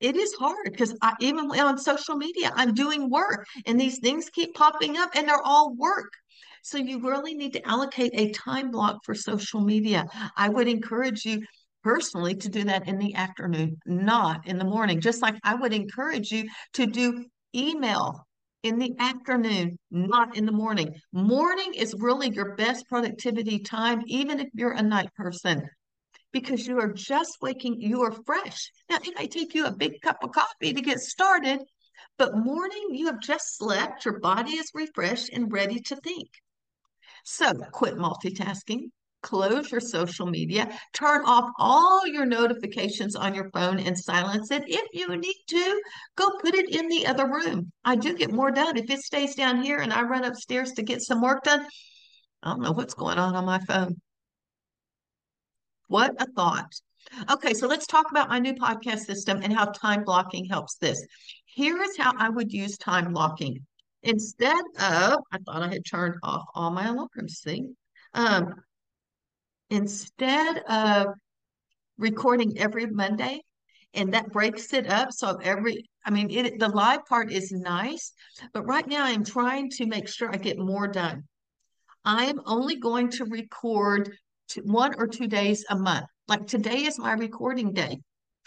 it 0.00 0.16
is 0.16 0.34
hard 0.34 0.64
because 0.64 0.94
I 1.02 1.14
even 1.20 1.46
on 1.46 1.78
social 1.78 2.16
media, 2.16 2.52
I'm 2.54 2.74
doing 2.74 3.08
work 3.08 3.46
and 3.66 3.80
these 3.80 3.98
things 4.00 4.28
keep 4.30 4.54
popping 4.54 4.96
up 4.96 5.10
and 5.14 5.28
they're 5.28 5.40
all 5.42 5.74
work. 5.74 6.10
So 6.62 6.78
you 6.78 7.00
really 7.00 7.34
need 7.34 7.52
to 7.54 7.66
allocate 7.68 8.12
a 8.14 8.30
time 8.32 8.70
block 8.70 8.98
for 9.04 9.14
social 9.14 9.60
media. 9.60 10.06
I 10.36 10.48
would 10.48 10.68
encourage 10.68 11.24
you 11.24 11.42
personally 11.82 12.34
to 12.36 12.48
do 12.48 12.64
that 12.64 12.88
in 12.88 12.98
the 12.98 13.14
afternoon, 13.14 13.78
not 13.86 14.46
in 14.46 14.58
the 14.58 14.64
morning. 14.64 15.00
Just 15.00 15.22
like 15.22 15.36
I 15.44 15.54
would 15.54 15.72
encourage 15.72 16.30
you 16.30 16.48
to 16.74 16.86
do 16.86 17.26
email 17.54 18.26
in 18.62 18.78
the 18.78 18.94
afternoon, 18.98 19.78
not 19.90 20.36
in 20.36 20.46
the 20.46 20.52
morning. 20.52 20.94
Morning 21.12 21.74
is 21.74 21.94
really 21.98 22.30
your 22.30 22.56
best 22.56 22.88
productivity 22.88 23.58
time, 23.58 24.02
even 24.06 24.40
if 24.40 24.48
you're 24.54 24.72
a 24.72 24.82
night 24.82 25.12
person 25.14 25.68
because 26.34 26.66
you 26.66 26.78
are 26.80 26.92
just 26.92 27.38
waking, 27.40 27.80
you 27.80 28.02
are 28.02 28.12
fresh. 28.26 28.70
Now, 28.90 28.98
it 29.02 29.16
may 29.16 29.28
take 29.28 29.54
you 29.54 29.64
a 29.64 29.72
big 29.72 30.00
cup 30.02 30.18
of 30.22 30.32
coffee 30.32 30.74
to 30.74 30.82
get 30.82 30.98
started, 30.98 31.60
but 32.18 32.36
morning 32.36 32.88
you 32.90 33.06
have 33.06 33.20
just 33.20 33.56
slept, 33.56 34.04
your 34.04 34.18
body 34.18 34.52
is 34.52 34.70
refreshed 34.74 35.30
and 35.32 35.50
ready 35.50 35.80
to 35.80 35.96
think. 35.96 36.28
So 37.24 37.54
quit 37.72 37.94
multitasking, 37.94 38.90
close 39.22 39.70
your 39.70 39.80
social 39.80 40.26
media, 40.26 40.76
turn 40.92 41.22
off 41.24 41.50
all 41.56 42.04
your 42.04 42.26
notifications 42.26 43.14
on 43.14 43.32
your 43.32 43.48
phone 43.50 43.78
and 43.78 43.96
silence 43.96 44.50
it. 44.50 44.64
If 44.66 44.88
you 44.92 45.16
need 45.16 45.44
to, 45.48 45.82
go 46.16 46.30
put 46.42 46.56
it 46.56 46.74
in 46.74 46.88
the 46.88 47.06
other 47.06 47.26
room. 47.26 47.70
I 47.84 47.94
do 47.94 48.16
get 48.16 48.32
more 48.32 48.50
done. 48.50 48.76
If 48.76 48.90
it 48.90 49.00
stays 49.00 49.36
down 49.36 49.62
here 49.62 49.78
and 49.78 49.92
I 49.92 50.02
run 50.02 50.24
upstairs 50.24 50.72
to 50.72 50.82
get 50.82 51.00
some 51.00 51.22
work 51.22 51.44
done, 51.44 51.64
I 52.42 52.50
don't 52.50 52.60
know 52.60 52.72
what's 52.72 52.94
going 52.94 53.18
on 53.18 53.36
on 53.36 53.44
my 53.46 53.60
phone. 53.60 54.00
What 55.88 56.12
a 56.20 56.26
thought. 56.26 56.72
Okay, 57.30 57.54
so 57.54 57.66
let's 57.66 57.86
talk 57.86 58.10
about 58.10 58.28
my 58.28 58.38
new 58.38 58.54
podcast 58.54 59.00
system 59.00 59.40
and 59.42 59.52
how 59.52 59.66
time 59.66 60.04
blocking 60.04 60.46
helps 60.46 60.76
this. 60.76 61.04
Here 61.44 61.80
is 61.82 61.96
how 61.96 62.12
I 62.16 62.28
would 62.28 62.52
use 62.52 62.76
time 62.78 63.12
blocking. 63.12 63.64
Instead 64.02 64.64
of, 64.80 65.18
I 65.32 65.38
thought 65.44 65.62
I 65.62 65.68
had 65.68 65.84
turned 65.84 66.16
off 66.22 66.44
all 66.54 66.70
my 66.70 66.86
alarms, 66.86 67.40
see? 67.42 67.64
Um, 68.14 68.54
instead 69.70 70.58
of 70.68 71.08
recording 71.98 72.58
every 72.58 72.86
Monday, 72.86 73.40
and 73.94 74.12
that 74.12 74.32
breaks 74.32 74.72
it 74.72 74.88
up. 74.88 75.12
So 75.12 75.38
every, 75.42 75.88
I 76.04 76.10
mean, 76.10 76.30
it, 76.30 76.58
the 76.58 76.68
live 76.68 77.06
part 77.06 77.32
is 77.32 77.52
nice, 77.52 78.12
but 78.52 78.64
right 78.64 78.86
now 78.86 79.04
I'm 79.04 79.24
trying 79.24 79.70
to 79.70 79.86
make 79.86 80.08
sure 80.08 80.30
I 80.30 80.36
get 80.36 80.58
more 80.58 80.88
done. 80.88 81.24
I 82.04 82.24
am 82.24 82.40
only 82.44 82.76
going 82.76 83.10
to 83.12 83.24
record 83.24 84.12
one 84.62 84.94
or 84.96 85.06
two 85.06 85.26
days 85.26 85.64
a 85.70 85.76
month. 85.76 86.06
Like 86.28 86.46
today 86.46 86.84
is 86.84 86.98
my 86.98 87.12
recording 87.12 87.72
day. 87.72 87.98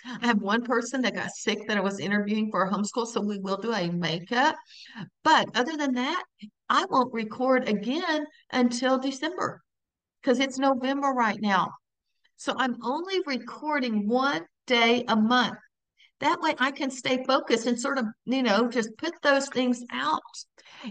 I 0.06 0.28
have 0.28 0.42
one 0.42 0.64
person 0.64 1.02
that 1.02 1.16
got 1.16 1.32
sick 1.32 1.68
that 1.68 1.78
I 1.78 1.82
was 1.82 2.00
interviewing 2.00 2.50
for 2.52 2.64
a 2.64 2.72
homeschool, 2.72 3.08
so 3.08 3.22
we 3.22 3.40
will 3.40 3.58
do 3.58 3.74
a 3.74 3.90
makeup. 3.90 4.56
But 5.24 5.48
other 5.56 5.76
than 5.76 5.94
that, 5.96 6.24
I 6.70 6.86
won't 6.90 7.14
record 7.14 7.68
again 7.68 8.26
until 8.52 9.00
December 9.00 9.62
because 10.22 10.40
it's 10.40 10.60
November 10.60 11.10
right 11.10 11.40
now. 11.42 11.72
So 12.38 12.54
I'm 12.58 12.76
only 12.84 13.22
recording 13.26 14.08
one 14.08 14.46
day 14.68 15.04
a 15.08 15.16
month. 15.16 15.58
That 16.20 16.42
way 16.42 16.56
I 16.60 16.72
can 16.72 16.90
stay 16.90 17.24
focused 17.26 17.68
and 17.68 17.80
sort 17.80 18.00
of, 18.00 18.06
you 18.26 18.42
know, 18.44 18.68
just 18.68 18.98
put 18.98 19.14
those 19.22 19.48
things 19.50 19.84
out. 19.92 20.22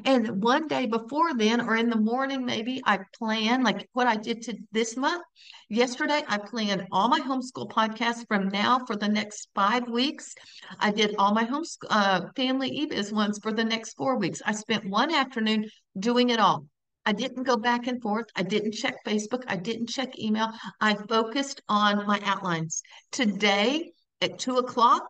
And 0.05 0.43
one 0.43 0.67
day 0.69 0.87
before 0.87 1.35
then, 1.35 1.61
or 1.61 1.77
in 1.77 1.91
the 1.91 1.97
morning, 1.97 2.45
maybe 2.45 2.83
I 2.85 3.01
plan 3.19 3.63
like 3.63 3.89
what 3.93 4.07
I 4.07 4.17
did 4.17 4.43
to 4.43 4.57
this 4.73 4.97
month. 4.97 5.23
Yesterday, 5.69 6.23
I 6.29 6.39
planned 6.39 6.87
all 6.93 7.09
my 7.09 7.21
homeschool 7.21 7.71
podcasts 7.71 8.27
from 8.29 8.49
now 8.49 8.85
for 8.87 8.97
the 8.97 9.09
next 9.09 9.49
five 9.55 9.89
weeks. 9.89 10.35
I 10.79 10.91
did 10.91 11.15
all 11.19 11.35
my 11.35 11.45
homeschool 11.45 11.87
uh, 11.91 12.21
family 12.35 12.71
eBiz 12.71 13.13
ones 13.13 13.39
for 13.41 13.53
the 13.53 13.65
next 13.65 13.95
four 13.95 14.17
weeks. 14.19 14.43
I 14.45 14.53
spent 14.53 14.89
one 14.89 15.13
afternoon 15.13 15.67
doing 15.99 16.31
it 16.31 16.41
all. 16.41 16.67
I 17.05 17.13
didn't 17.13 17.45
go 17.45 17.57
back 17.57 17.87
and 17.87 18.03
forth. 18.03 18.27
I 18.35 18.43
didn't 18.43 18.73
check 18.73 18.97
Facebook. 19.05 19.45
I 19.47 19.57
didn't 19.57 19.89
check 19.89 20.19
email. 20.19 20.51
I 20.81 20.95
focused 21.09 21.63
on 21.69 22.05
my 22.07 22.21
outlines. 22.25 22.83
Today 23.13 23.93
at 24.21 24.41
two 24.41 24.57
o'clock, 24.57 25.05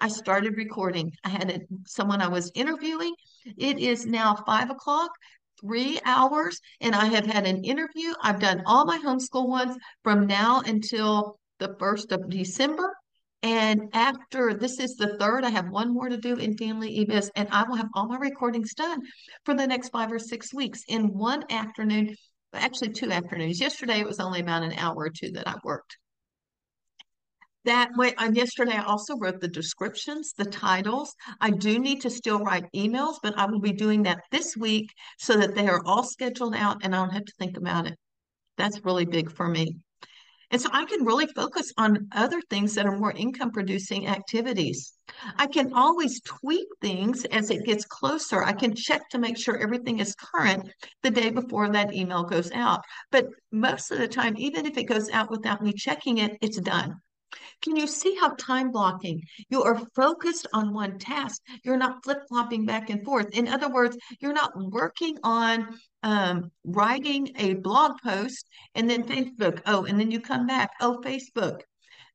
I 0.00 0.08
started 0.08 0.56
recording. 0.56 1.12
I 1.24 1.28
had 1.30 1.50
a, 1.50 1.60
someone 1.86 2.20
I 2.20 2.28
was 2.28 2.50
interviewing. 2.54 3.14
It 3.44 3.78
is 3.78 4.06
now 4.06 4.34
five 4.46 4.70
o'clock, 4.70 5.10
three 5.60 6.00
hours, 6.04 6.60
and 6.80 6.94
I 6.94 7.06
have 7.06 7.26
had 7.26 7.46
an 7.46 7.64
interview. 7.64 8.12
I've 8.22 8.40
done 8.40 8.62
all 8.66 8.84
my 8.84 8.98
homeschool 8.98 9.48
ones 9.48 9.76
from 10.02 10.26
now 10.26 10.60
until 10.60 11.38
the 11.58 11.70
1st 11.80 12.12
of 12.12 12.30
December. 12.30 12.94
And 13.42 13.90
after 13.92 14.54
this 14.54 14.80
is 14.80 14.96
the 14.96 15.16
third, 15.18 15.44
I 15.44 15.50
have 15.50 15.68
one 15.68 15.92
more 15.92 16.08
to 16.08 16.16
do 16.16 16.36
in 16.36 16.56
Family 16.56 17.04
eBiz, 17.04 17.30
and 17.36 17.48
I 17.50 17.62
will 17.64 17.76
have 17.76 17.88
all 17.94 18.08
my 18.08 18.16
recordings 18.16 18.74
done 18.74 19.02
for 19.44 19.54
the 19.54 19.66
next 19.66 19.90
five 19.90 20.10
or 20.10 20.18
six 20.18 20.52
weeks 20.52 20.82
in 20.88 21.16
one 21.16 21.44
afternoon, 21.50 22.16
actually 22.52 22.90
two 22.90 23.12
afternoons. 23.12 23.60
Yesterday 23.60 24.00
it 24.00 24.06
was 24.06 24.20
only 24.20 24.40
about 24.40 24.62
an 24.62 24.72
hour 24.72 24.96
or 24.96 25.10
two 25.10 25.30
that 25.32 25.46
I 25.46 25.54
worked. 25.62 25.96
That 27.66 27.90
way, 27.96 28.14
and 28.16 28.36
yesterday 28.36 28.74
I 28.74 28.84
also 28.84 29.16
wrote 29.16 29.40
the 29.40 29.48
descriptions, 29.48 30.32
the 30.32 30.44
titles. 30.44 31.12
I 31.40 31.50
do 31.50 31.80
need 31.80 32.00
to 32.02 32.10
still 32.10 32.38
write 32.38 32.70
emails, 32.76 33.16
but 33.24 33.36
I 33.36 33.46
will 33.46 33.58
be 33.58 33.72
doing 33.72 34.04
that 34.04 34.22
this 34.30 34.56
week 34.56 34.92
so 35.18 35.36
that 35.36 35.56
they 35.56 35.66
are 35.66 35.82
all 35.84 36.04
scheduled 36.04 36.54
out 36.54 36.84
and 36.84 36.94
I 36.94 36.98
don't 36.98 37.12
have 37.12 37.24
to 37.24 37.32
think 37.40 37.56
about 37.56 37.88
it. 37.88 37.98
That's 38.56 38.84
really 38.84 39.04
big 39.04 39.32
for 39.32 39.48
me. 39.48 39.78
And 40.52 40.62
so 40.62 40.70
I 40.72 40.84
can 40.84 41.04
really 41.04 41.26
focus 41.26 41.72
on 41.76 42.06
other 42.12 42.40
things 42.50 42.72
that 42.76 42.86
are 42.86 42.96
more 42.96 43.10
income 43.10 43.50
producing 43.50 44.06
activities. 44.06 44.92
I 45.36 45.48
can 45.48 45.72
always 45.72 46.20
tweak 46.20 46.68
things 46.80 47.24
as 47.24 47.50
it 47.50 47.66
gets 47.66 47.84
closer. 47.84 48.44
I 48.44 48.52
can 48.52 48.76
check 48.76 49.08
to 49.08 49.18
make 49.18 49.36
sure 49.36 49.58
everything 49.58 49.98
is 49.98 50.14
current 50.14 50.70
the 51.02 51.10
day 51.10 51.30
before 51.30 51.68
that 51.70 51.92
email 51.92 52.22
goes 52.22 52.52
out. 52.52 52.82
But 53.10 53.26
most 53.50 53.90
of 53.90 53.98
the 53.98 54.06
time, 54.06 54.36
even 54.38 54.66
if 54.66 54.78
it 54.78 54.84
goes 54.84 55.10
out 55.10 55.32
without 55.32 55.64
me 55.64 55.72
checking 55.72 56.18
it, 56.18 56.38
it's 56.40 56.60
done. 56.60 57.00
Can 57.62 57.76
you 57.76 57.86
see 57.86 58.14
how 58.14 58.30
time 58.38 58.70
blocking? 58.70 59.22
You 59.48 59.62
are 59.62 59.80
focused 59.94 60.46
on 60.52 60.72
one 60.72 60.98
task. 60.98 61.42
You're 61.64 61.76
not 61.76 62.04
flip 62.04 62.20
flopping 62.28 62.64
back 62.64 62.90
and 62.90 63.04
forth. 63.04 63.28
In 63.32 63.48
other 63.48 63.68
words, 63.68 63.96
you're 64.20 64.32
not 64.32 64.52
working 64.56 65.18
on 65.22 65.78
um, 66.02 66.50
writing 66.64 67.32
a 67.36 67.54
blog 67.54 67.98
post 68.02 68.46
and 68.74 68.88
then 68.88 69.02
Facebook. 69.02 69.60
Oh, 69.66 69.84
and 69.84 69.98
then 69.98 70.10
you 70.10 70.20
come 70.20 70.46
back. 70.46 70.70
Oh, 70.80 71.00
Facebook. 71.04 71.60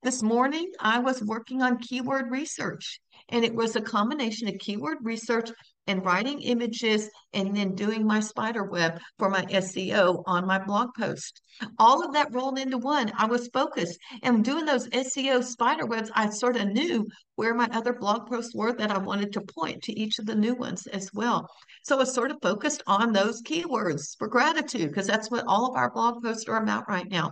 This 0.03 0.23
morning, 0.23 0.71
I 0.79 0.99
was 0.99 1.21
working 1.21 1.61
on 1.61 1.77
keyword 1.77 2.31
research, 2.31 2.99
and 3.29 3.45
it 3.45 3.53
was 3.53 3.75
a 3.75 3.81
combination 3.81 4.47
of 4.47 4.57
keyword 4.57 4.97
research 5.03 5.51
and 5.87 6.05
writing 6.05 6.41
images 6.41 7.09
and 7.33 7.55
then 7.55 7.75
doing 7.75 8.05
my 8.05 8.19
spider 8.19 8.63
web 8.63 8.99
for 9.17 9.29
my 9.29 9.43
SEO 9.45 10.23
on 10.25 10.45
my 10.45 10.59
blog 10.59 10.89
post. 10.97 11.41
All 11.79 12.05
of 12.05 12.13
that 12.13 12.33
rolled 12.33 12.59
into 12.59 12.77
one. 12.77 13.11
I 13.17 13.25
was 13.25 13.49
focused 13.53 13.99
and 14.23 14.43
doing 14.43 14.65
those 14.65 14.87
SEO 14.89 15.43
spider 15.43 15.85
webs. 15.85 16.11
I 16.15 16.29
sort 16.29 16.55
of 16.55 16.67
knew 16.69 17.07
where 17.35 17.53
my 17.53 17.67
other 17.71 17.93
blog 17.93 18.27
posts 18.27 18.55
were 18.55 18.73
that 18.73 18.91
I 18.91 18.97
wanted 18.97 19.33
to 19.33 19.41
point 19.41 19.83
to 19.83 19.99
each 19.99 20.19
of 20.19 20.25
the 20.25 20.35
new 20.35 20.55
ones 20.55 20.87
as 20.87 21.09
well. 21.13 21.49
So 21.83 21.95
I 21.95 21.99
was 21.99 22.13
sort 22.13 22.31
of 22.31 22.37
focused 22.41 22.83
on 22.85 23.11
those 23.11 23.41
keywords 23.41 24.17
for 24.17 24.27
gratitude 24.27 24.89
because 24.89 25.07
that's 25.07 25.31
what 25.31 25.45
all 25.47 25.69
of 25.69 25.75
our 25.75 25.91
blog 25.91 26.23
posts 26.23 26.47
are 26.47 26.61
about 26.61 26.87
right 26.87 27.09
now. 27.09 27.31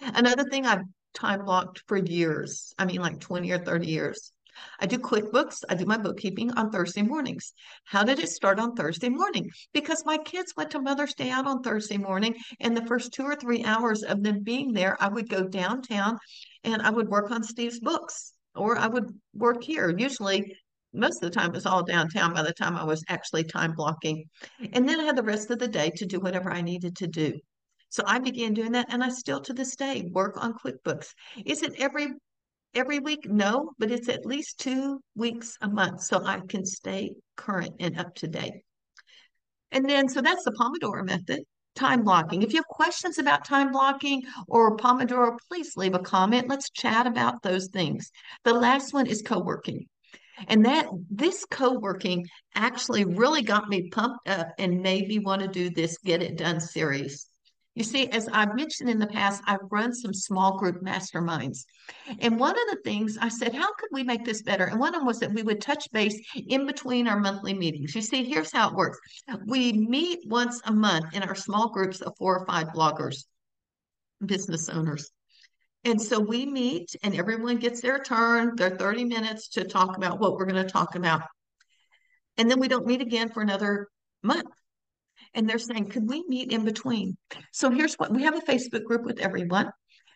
Another 0.00 0.44
thing 0.44 0.66
I've 0.66 0.84
time 1.14 1.44
blocked 1.44 1.82
for 1.86 1.98
years, 1.98 2.72
I 2.78 2.86
mean, 2.86 3.00
like 3.00 3.20
20 3.20 3.50
or 3.50 3.58
30 3.58 3.86
years 3.86 4.32
I 4.80 4.86
do 4.86 4.98
QuickBooks. 4.98 5.62
I 5.68 5.74
do 5.74 5.86
my 5.86 5.96
bookkeeping 5.96 6.52
on 6.52 6.70
Thursday 6.70 7.02
mornings. 7.02 7.52
How 7.84 8.04
did 8.04 8.18
it 8.18 8.28
start 8.28 8.58
on 8.58 8.74
Thursday 8.74 9.08
morning? 9.08 9.50
Because 9.72 10.04
my 10.04 10.18
kids 10.18 10.54
went 10.56 10.70
to 10.72 10.80
Mother's 10.80 11.14
Day 11.14 11.30
out 11.30 11.46
on 11.46 11.62
Thursday 11.62 11.98
morning, 11.98 12.36
and 12.60 12.76
the 12.76 12.86
first 12.86 13.12
two 13.12 13.24
or 13.24 13.36
three 13.36 13.64
hours 13.64 14.02
of 14.02 14.22
them 14.22 14.42
being 14.42 14.72
there, 14.72 14.96
I 15.00 15.08
would 15.08 15.28
go 15.28 15.44
downtown 15.44 16.18
and 16.64 16.82
I 16.82 16.90
would 16.90 17.08
work 17.08 17.30
on 17.30 17.42
Steve's 17.42 17.80
books, 17.80 18.32
or 18.54 18.76
I 18.78 18.86
would 18.86 19.06
work 19.34 19.62
here. 19.62 19.94
Usually, 19.96 20.56
most 20.92 21.22
of 21.22 21.30
the 21.30 21.34
time, 21.34 21.50
it 21.50 21.54
was 21.54 21.66
all 21.66 21.82
downtown 21.82 22.34
by 22.34 22.42
the 22.42 22.52
time 22.52 22.76
I 22.76 22.84
was 22.84 23.02
actually 23.08 23.44
time 23.44 23.72
blocking. 23.74 24.24
And 24.72 24.88
then 24.88 25.00
I 25.00 25.04
had 25.04 25.16
the 25.16 25.22
rest 25.22 25.50
of 25.50 25.58
the 25.58 25.68
day 25.68 25.90
to 25.96 26.06
do 26.06 26.20
whatever 26.20 26.52
I 26.52 26.60
needed 26.60 26.96
to 26.96 27.06
do. 27.06 27.38
So 27.88 28.02
I 28.06 28.18
began 28.18 28.54
doing 28.54 28.72
that, 28.72 28.86
and 28.88 29.02
I 29.04 29.10
still 29.10 29.40
to 29.42 29.52
this 29.52 29.76
day 29.76 30.08
work 30.12 30.42
on 30.42 30.54
QuickBooks. 30.54 31.08
Is 31.44 31.62
it 31.62 31.74
every 31.78 32.08
every 32.74 32.98
week? 32.98 33.26
No, 33.26 33.72
but 33.78 33.90
it's 33.90 34.08
at 34.08 34.26
least 34.26 34.58
two 34.58 35.00
weeks 35.14 35.56
a 35.60 35.68
month 35.68 36.02
so 36.02 36.24
I 36.24 36.40
can 36.48 36.64
stay 36.64 37.12
current 37.36 37.74
and 37.80 37.98
up 37.98 38.14
to 38.16 38.28
date. 38.28 38.62
And 39.70 39.88
then, 39.88 40.08
so 40.08 40.20
that's 40.20 40.44
the 40.44 40.52
Pomodoro 40.52 41.04
method, 41.04 41.40
time 41.74 42.04
blocking. 42.04 42.42
If 42.42 42.52
you 42.52 42.58
have 42.58 42.66
questions 42.66 43.18
about 43.18 43.44
time 43.44 43.72
blocking 43.72 44.22
or 44.46 44.76
Pomodoro, 44.76 45.36
please 45.48 45.76
leave 45.76 45.94
a 45.94 45.98
comment. 45.98 46.48
Let's 46.48 46.70
chat 46.70 47.06
about 47.06 47.42
those 47.42 47.68
things. 47.68 48.10
The 48.44 48.52
last 48.52 48.92
one 48.92 49.06
is 49.06 49.22
co 49.22 49.38
working. 49.40 49.86
And 50.48 50.64
that 50.66 50.88
this 51.10 51.44
co 51.50 51.78
working 51.78 52.26
actually 52.54 53.04
really 53.04 53.42
got 53.42 53.68
me 53.68 53.88
pumped 53.90 54.28
up 54.28 54.48
and 54.58 54.82
made 54.82 55.08
me 55.08 55.18
want 55.18 55.42
to 55.42 55.48
do 55.48 55.70
this 55.70 55.98
Get 55.98 56.22
It 56.22 56.36
Done 56.36 56.60
series. 56.60 57.28
You 57.74 57.84
see, 57.84 58.06
as 58.08 58.28
I've 58.30 58.54
mentioned 58.54 58.90
in 58.90 58.98
the 58.98 59.06
past, 59.06 59.42
I've 59.46 59.60
run 59.70 59.94
some 59.94 60.12
small 60.12 60.58
group 60.58 60.82
masterminds. 60.82 61.64
And 62.18 62.38
one 62.38 62.50
of 62.50 62.66
the 62.70 62.80
things 62.84 63.16
I 63.18 63.28
said, 63.28 63.54
how 63.54 63.72
could 63.74 63.88
we 63.92 64.04
make 64.04 64.26
this 64.26 64.42
better? 64.42 64.64
And 64.64 64.78
one 64.78 64.94
of 64.94 65.00
them 65.00 65.06
was 65.06 65.20
that 65.20 65.32
we 65.32 65.42
would 65.42 65.60
touch 65.60 65.90
base 65.90 66.20
in 66.48 66.66
between 66.66 67.08
our 67.08 67.18
monthly 67.18 67.54
meetings. 67.54 67.94
You 67.94 68.02
see, 68.02 68.24
here's 68.24 68.52
how 68.52 68.68
it 68.68 68.74
works 68.74 68.98
we 69.46 69.72
meet 69.72 70.20
once 70.26 70.60
a 70.66 70.72
month 70.72 71.14
in 71.14 71.22
our 71.22 71.34
small 71.34 71.70
groups 71.70 72.02
of 72.02 72.14
four 72.18 72.38
or 72.38 72.46
five 72.46 72.68
bloggers, 72.68 73.24
business 74.24 74.68
owners. 74.68 75.10
And 75.84 76.00
so 76.00 76.20
we 76.20 76.44
meet 76.44 76.94
and 77.02 77.14
everyone 77.14 77.56
gets 77.56 77.80
their 77.80 77.98
turn, 77.98 78.54
their 78.54 78.76
30 78.76 79.06
minutes 79.06 79.48
to 79.50 79.64
talk 79.64 79.96
about 79.96 80.20
what 80.20 80.34
we're 80.34 80.46
going 80.46 80.62
to 80.62 80.70
talk 80.70 80.94
about. 80.94 81.22
And 82.36 82.50
then 82.50 82.60
we 82.60 82.68
don't 82.68 82.86
meet 82.86 83.00
again 83.00 83.30
for 83.30 83.42
another 83.42 83.88
month 84.22 84.48
and 85.34 85.48
they're 85.48 85.58
saying, 85.58 85.88
could 85.88 86.08
we 86.08 86.24
meet 86.28 86.52
in 86.52 86.64
between? 86.64 87.16
So 87.52 87.70
here's 87.70 87.94
what 87.94 88.12
we 88.12 88.22
have 88.24 88.36
a 88.36 88.40
Facebook 88.40 88.84
group 88.84 89.04
with 89.04 89.20
everyone. 89.20 89.70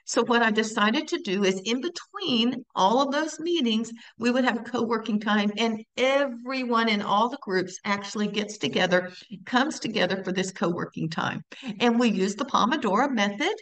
So 0.09 0.25
what 0.25 0.41
I 0.41 0.53
decided 0.53 1.09
to 1.09 1.19
do 1.19 1.43
is 1.43 1.61
in 1.65 1.81
between 1.81 2.65
all 2.77 3.03
of 3.03 3.11
those 3.11 3.41
meetings, 3.41 3.91
we 4.19 4.31
would 4.31 4.45
have 4.45 4.65
co-working 4.65 5.19
time 5.19 5.51
and 5.59 5.83
everyone 5.97 6.89
in 6.89 7.03
all 7.03 7.29
the 7.29 7.39
groups 7.43 7.81
actually 7.85 8.29
gets 8.29 8.57
together, 8.57 9.11
comes 9.45 9.81
together 9.81 10.23
for 10.23 10.31
this 10.31 10.53
co-working 10.53 11.11
time. 11.11 11.43
And 11.81 11.99
we 11.99 12.09
use 12.09 12.37
the 12.37 12.45
Pomodoro 12.45 13.11
method. 13.11 13.55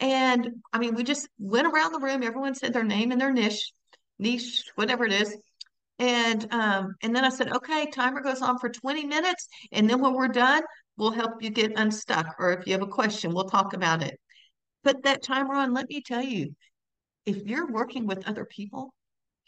And 0.00 0.62
I 0.72 0.78
mean, 0.78 0.96
we 0.96 1.04
just 1.04 1.28
went 1.38 1.68
around 1.68 1.92
the 1.92 2.00
room, 2.00 2.24
everyone 2.24 2.56
said 2.56 2.72
their 2.72 2.82
name 2.82 3.12
and 3.12 3.20
their 3.20 3.32
niche, 3.32 3.72
niche, 4.18 4.64
whatever 4.74 5.04
it 5.04 5.12
is. 5.12 5.36
And 6.00 6.52
um, 6.52 6.96
and 7.02 7.14
then 7.14 7.24
I 7.24 7.28
said, 7.28 7.52
okay, 7.52 7.88
timer 7.90 8.20
goes 8.20 8.42
on 8.42 8.58
for 8.58 8.68
20 8.68 9.06
minutes. 9.06 9.46
And 9.70 9.88
then 9.88 10.00
when 10.00 10.14
we're 10.14 10.26
done, 10.26 10.62
We'll 10.96 11.10
help 11.10 11.42
you 11.42 11.50
get 11.50 11.78
unstuck. 11.78 12.36
Or 12.38 12.52
if 12.52 12.66
you 12.66 12.72
have 12.72 12.82
a 12.82 12.86
question, 12.86 13.32
we'll 13.32 13.48
talk 13.48 13.74
about 13.74 14.02
it. 14.02 14.18
Put 14.82 15.02
that 15.04 15.22
timer 15.22 15.54
on. 15.54 15.74
Let 15.74 15.88
me 15.88 16.02
tell 16.02 16.22
you, 16.22 16.54
if 17.26 17.46
you're 17.46 17.70
working 17.70 18.06
with 18.06 18.28
other 18.28 18.44
people 18.44 18.94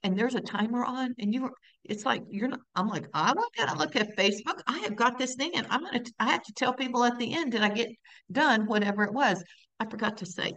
and 0.02 0.18
there's 0.18 0.34
a 0.34 0.40
timer 0.40 0.84
on 0.84 1.14
and 1.18 1.34
you 1.34 1.50
it's 1.84 2.04
like 2.04 2.22
you're 2.30 2.48
not 2.48 2.60
i'm 2.74 2.88
like 2.88 3.06
i 3.14 3.32
going 3.56 3.68
to 3.68 3.76
look 3.76 3.96
at 3.96 4.16
facebook 4.16 4.60
i 4.66 4.78
have 4.78 4.96
got 4.96 5.18
this 5.18 5.34
thing 5.34 5.50
and 5.54 5.66
i'm 5.70 5.82
gonna 5.82 6.02
i 6.18 6.30
have 6.30 6.42
to 6.42 6.52
tell 6.52 6.72
people 6.72 7.04
at 7.04 7.18
the 7.18 7.34
end 7.34 7.52
did 7.52 7.62
i 7.62 7.68
get 7.68 7.88
done 8.30 8.66
whatever 8.66 9.02
it 9.04 9.12
was 9.12 9.42
i 9.80 9.86
forgot 9.86 10.16
to 10.16 10.26
say 10.26 10.52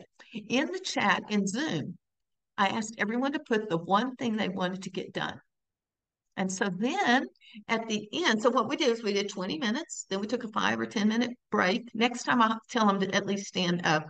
in 0.50 0.68
the 0.68 0.80
chat 0.80 1.24
in 1.30 1.48
zoom 1.48 1.98
i 2.58 2.68
asked 2.68 2.96
everyone 2.98 3.32
to 3.32 3.40
put 3.40 3.70
the 3.70 3.78
one 3.78 4.16
thing 4.16 4.36
they 4.36 4.50
wanted 4.50 4.84
to 4.84 4.90
get 4.92 5.14
done 5.14 5.40
and 6.40 6.50
so 6.50 6.70
then 6.78 7.28
at 7.68 7.86
the 7.90 8.08
end, 8.26 8.42
so 8.42 8.50
what 8.50 8.70
we 8.70 8.78
did 8.78 8.88
is 8.88 9.04
we 9.04 9.12
did 9.12 9.28
20 9.28 9.58
minutes, 9.58 10.06
then 10.10 10.22
we 10.22 10.28
took 10.28 10.46
a 10.46 10.48
five 10.48 10.80
or 10.80 10.86
10 10.86 11.10
minute 11.10 11.32
break. 11.52 11.94
Next 11.94 12.24
time 12.24 12.42
I'll 12.42 12.62
tell 12.70 12.88
them 12.88 13.02
to 13.02 13.14
at 13.14 13.26
least 13.26 13.48
stand 13.48 13.82
up. 13.84 14.10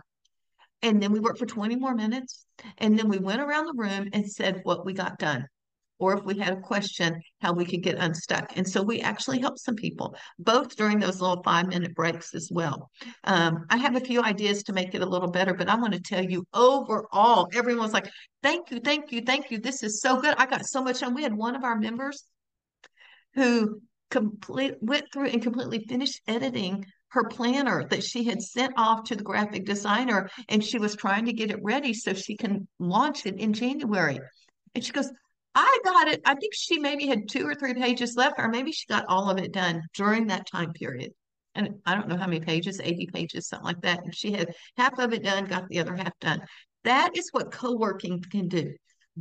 And 0.80 1.02
then 1.02 1.10
we 1.10 1.18
worked 1.18 1.40
for 1.40 1.46
20 1.46 1.74
more 1.74 1.94
minutes. 1.94 2.46
And 2.78 2.96
then 2.96 3.08
we 3.08 3.18
went 3.18 3.40
around 3.40 3.66
the 3.66 3.74
room 3.74 4.08
and 4.12 4.30
said 4.30 4.60
what 4.62 4.86
we 4.86 4.92
got 4.92 5.18
done 5.18 5.44
or 6.00 6.14
if 6.16 6.24
we 6.24 6.38
had 6.38 6.54
a 6.54 6.60
question, 6.60 7.20
how 7.40 7.52
we 7.52 7.64
could 7.64 7.82
get 7.82 7.96
unstuck. 7.96 8.52
And 8.56 8.68
so 8.68 8.82
we 8.82 9.00
actually 9.00 9.38
helped 9.38 9.60
some 9.60 9.76
people, 9.76 10.16
both 10.38 10.74
during 10.74 10.98
those 10.98 11.20
little 11.20 11.42
five 11.42 11.68
minute 11.68 11.94
breaks 11.94 12.34
as 12.34 12.48
well. 12.50 12.90
Um, 13.24 13.66
I 13.70 13.76
have 13.76 13.94
a 13.94 14.00
few 14.00 14.22
ideas 14.22 14.62
to 14.64 14.72
make 14.72 14.94
it 14.94 15.02
a 15.02 15.06
little 15.06 15.30
better, 15.30 15.54
but 15.54 15.68
I 15.68 15.76
want 15.76 15.92
to 15.92 16.00
tell 16.00 16.24
you 16.24 16.44
overall, 16.54 17.48
everyone 17.54 17.84
was 17.84 17.92
like, 17.92 18.10
thank 18.42 18.70
you, 18.70 18.80
thank 18.80 19.12
you, 19.12 19.20
thank 19.20 19.50
you. 19.50 19.58
This 19.58 19.82
is 19.82 20.00
so 20.00 20.20
good. 20.20 20.34
I 20.38 20.46
got 20.46 20.64
so 20.66 20.82
much 20.82 21.02
on. 21.02 21.14
We 21.14 21.22
had 21.22 21.34
one 21.34 21.54
of 21.54 21.64
our 21.64 21.76
members 21.76 22.24
who 23.34 23.80
complete 24.10 24.74
went 24.80 25.04
through 25.12 25.28
and 25.28 25.42
completely 25.42 25.84
finished 25.88 26.20
editing 26.26 26.84
her 27.10 27.24
planner 27.24 27.86
that 27.88 28.04
she 28.04 28.24
had 28.24 28.40
sent 28.40 28.72
off 28.76 29.04
to 29.04 29.16
the 29.16 29.22
graphic 29.22 29.66
designer 29.66 30.30
and 30.48 30.64
she 30.64 30.78
was 30.78 30.94
trying 30.94 31.26
to 31.26 31.32
get 31.32 31.50
it 31.50 31.58
ready 31.62 31.92
so 31.92 32.14
she 32.14 32.36
can 32.36 32.66
launch 32.78 33.26
it 33.26 33.36
in 33.38 33.52
January. 33.52 34.20
And 34.74 34.84
she 34.84 34.92
goes, 34.92 35.10
I 35.54 35.78
got 35.84 36.08
it. 36.08 36.20
I 36.24 36.34
think 36.34 36.54
she 36.54 36.78
maybe 36.78 37.06
had 37.06 37.28
two 37.28 37.46
or 37.46 37.54
three 37.54 37.74
pages 37.74 38.16
left, 38.16 38.36
or 38.38 38.48
maybe 38.48 38.72
she 38.72 38.86
got 38.86 39.06
all 39.08 39.30
of 39.30 39.38
it 39.38 39.52
done 39.52 39.82
during 39.94 40.28
that 40.28 40.46
time 40.46 40.72
period. 40.72 41.12
And 41.54 41.80
I 41.84 41.94
don't 41.94 42.08
know 42.08 42.16
how 42.16 42.28
many 42.28 42.40
pages, 42.40 42.80
80 42.80 43.08
pages, 43.12 43.48
something 43.48 43.64
like 43.64 43.80
that. 43.82 44.04
And 44.04 44.14
she 44.14 44.32
had 44.32 44.54
half 44.76 44.98
of 44.98 45.12
it 45.12 45.24
done, 45.24 45.46
got 45.46 45.68
the 45.68 45.80
other 45.80 45.96
half 45.96 46.16
done. 46.20 46.40
That 46.84 47.16
is 47.16 47.28
what 47.32 47.50
co 47.50 47.76
working 47.76 48.22
can 48.22 48.48
do 48.48 48.72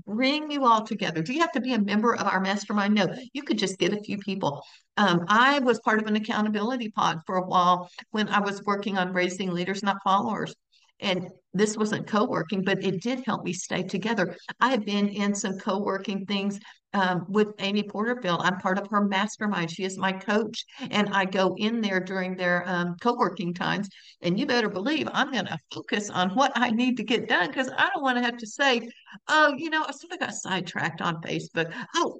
bring 0.05 0.51
you 0.51 0.65
all 0.65 0.83
together. 0.83 1.21
Do 1.21 1.33
you 1.33 1.41
have 1.41 1.51
to 1.53 1.61
be 1.61 1.73
a 1.73 1.79
member 1.79 2.15
of 2.15 2.27
our 2.27 2.39
mastermind? 2.39 2.93
No, 2.93 3.07
you 3.33 3.43
could 3.43 3.57
just 3.57 3.79
get 3.79 3.93
a 3.93 4.01
few 4.01 4.17
people. 4.17 4.63
Um, 4.97 5.25
I 5.27 5.59
was 5.59 5.79
part 5.79 6.01
of 6.01 6.07
an 6.07 6.15
accountability 6.15 6.89
pod 6.89 7.19
for 7.25 7.37
a 7.37 7.45
while 7.45 7.89
when 8.11 8.29
I 8.29 8.39
was 8.39 8.63
working 8.63 8.97
on 8.97 9.13
raising 9.13 9.51
leaders, 9.51 9.83
not 9.83 9.97
followers. 10.03 10.53
And 10.99 11.29
this 11.53 11.77
wasn't 11.77 12.07
co-working, 12.07 12.63
but 12.63 12.83
it 12.83 13.01
did 13.01 13.23
help 13.25 13.43
me 13.43 13.53
stay 13.53 13.83
together. 13.83 14.35
I 14.59 14.69
have 14.69 14.85
been 14.85 15.09
in 15.09 15.33
some 15.33 15.57
co-working 15.57 16.25
things 16.25 16.59
um, 16.93 17.25
with 17.27 17.49
Amy 17.59 17.83
Porterfield. 17.83 18.41
I'm 18.43 18.57
part 18.57 18.77
of 18.79 18.87
her 18.87 19.05
mastermind. 19.05 19.71
She 19.71 19.83
is 19.83 19.97
my 19.97 20.11
coach, 20.11 20.65
and 20.91 21.09
I 21.09 21.25
go 21.25 21.55
in 21.57 21.81
there 21.81 21.99
during 21.99 22.35
their 22.35 22.67
um, 22.67 22.95
co-working 23.01 23.53
times. 23.53 23.89
And 24.21 24.39
you 24.39 24.45
better 24.45 24.69
believe 24.69 25.07
I'm 25.11 25.31
going 25.31 25.45
to 25.45 25.57
focus 25.73 26.09
on 26.09 26.31
what 26.31 26.51
I 26.55 26.71
need 26.71 26.97
to 26.97 27.03
get 27.03 27.29
done 27.29 27.47
because 27.47 27.69
I 27.69 27.89
don't 27.93 28.03
want 28.03 28.17
to 28.17 28.23
have 28.23 28.37
to 28.37 28.47
say, 28.47 28.89
"Oh, 29.27 29.53
you 29.57 29.69
know, 29.69 29.83
I 29.83 29.91
sort 29.91 30.13
of 30.13 30.19
got 30.19 30.33
sidetracked 30.33 31.01
on 31.01 31.21
Facebook. 31.21 31.73
Oh, 31.95 32.19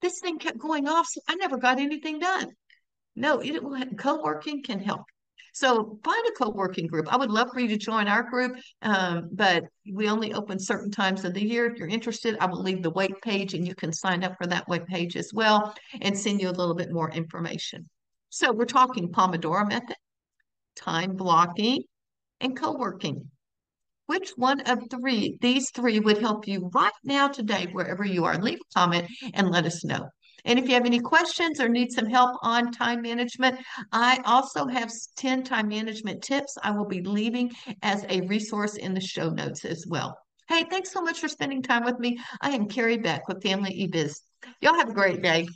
this 0.00 0.20
thing 0.20 0.38
kept 0.38 0.58
going 0.58 0.88
off, 0.88 1.06
so 1.08 1.20
I 1.28 1.36
never 1.36 1.56
got 1.56 1.78
anything 1.78 2.18
done." 2.18 2.48
No, 3.14 3.40
it, 3.40 3.62
will 3.62 3.78
co-working 3.96 4.62
can 4.62 4.80
help. 4.80 5.02
So 5.52 5.98
find 6.02 6.26
a 6.26 6.32
co-working 6.32 6.86
group. 6.86 7.12
I 7.12 7.16
would 7.16 7.30
love 7.30 7.48
for 7.52 7.60
you 7.60 7.68
to 7.68 7.76
join 7.76 8.08
our 8.08 8.22
group, 8.22 8.56
um, 8.80 9.28
but 9.32 9.64
we 9.90 10.08
only 10.08 10.32
open 10.32 10.58
certain 10.58 10.90
times 10.90 11.24
of 11.24 11.34
the 11.34 11.46
year. 11.46 11.66
If 11.66 11.78
you're 11.78 11.88
interested, 11.88 12.38
I 12.40 12.46
will 12.46 12.62
leave 12.62 12.82
the 12.82 12.90
wait 12.90 13.20
page 13.20 13.52
and 13.52 13.66
you 13.66 13.74
can 13.74 13.92
sign 13.92 14.24
up 14.24 14.34
for 14.40 14.46
that 14.46 14.66
wait 14.66 14.86
page 14.86 15.14
as 15.16 15.30
well 15.34 15.74
and 16.00 16.18
send 16.18 16.40
you 16.40 16.48
a 16.48 16.52
little 16.52 16.74
bit 16.74 16.90
more 16.90 17.10
information. 17.10 17.88
So 18.30 18.50
we're 18.50 18.64
talking 18.64 19.12
Pomodoro 19.12 19.68
method, 19.68 19.96
time 20.74 21.16
blocking, 21.16 21.82
and 22.40 22.56
co-working. 22.56 23.30
Which 24.06 24.30
one 24.36 24.60
of 24.62 24.80
three, 24.90 25.36
these 25.40 25.70
three 25.70 26.00
would 26.00 26.18
help 26.18 26.48
you 26.48 26.70
right 26.74 26.92
now 27.04 27.28
today, 27.28 27.68
wherever 27.72 28.04
you 28.04 28.24
are? 28.24 28.38
Leave 28.38 28.58
a 28.58 28.78
comment 28.78 29.08
and 29.34 29.50
let 29.50 29.66
us 29.66 29.84
know. 29.84 30.08
And 30.44 30.58
if 30.58 30.66
you 30.66 30.74
have 30.74 30.86
any 30.86 30.98
questions 30.98 31.60
or 31.60 31.68
need 31.68 31.92
some 31.92 32.06
help 32.06 32.36
on 32.42 32.72
time 32.72 33.02
management, 33.02 33.58
I 33.92 34.20
also 34.24 34.66
have 34.66 34.90
10 35.16 35.44
time 35.44 35.68
management 35.68 36.22
tips 36.22 36.56
I 36.62 36.70
will 36.72 36.86
be 36.86 37.02
leaving 37.02 37.52
as 37.82 38.04
a 38.08 38.22
resource 38.22 38.76
in 38.76 38.94
the 38.94 39.00
show 39.00 39.30
notes 39.30 39.64
as 39.64 39.86
well. 39.86 40.16
Hey, 40.48 40.64
thanks 40.68 40.92
so 40.92 41.00
much 41.00 41.20
for 41.20 41.28
spending 41.28 41.62
time 41.62 41.84
with 41.84 41.98
me. 41.98 42.18
I 42.40 42.50
am 42.50 42.68
Carrie 42.68 42.98
Beck 42.98 43.28
with 43.28 43.42
Family 43.42 43.88
eBiz. 43.88 44.20
Y'all 44.60 44.74
have 44.74 44.90
a 44.90 44.94
great 44.94 45.22
day. 45.22 45.46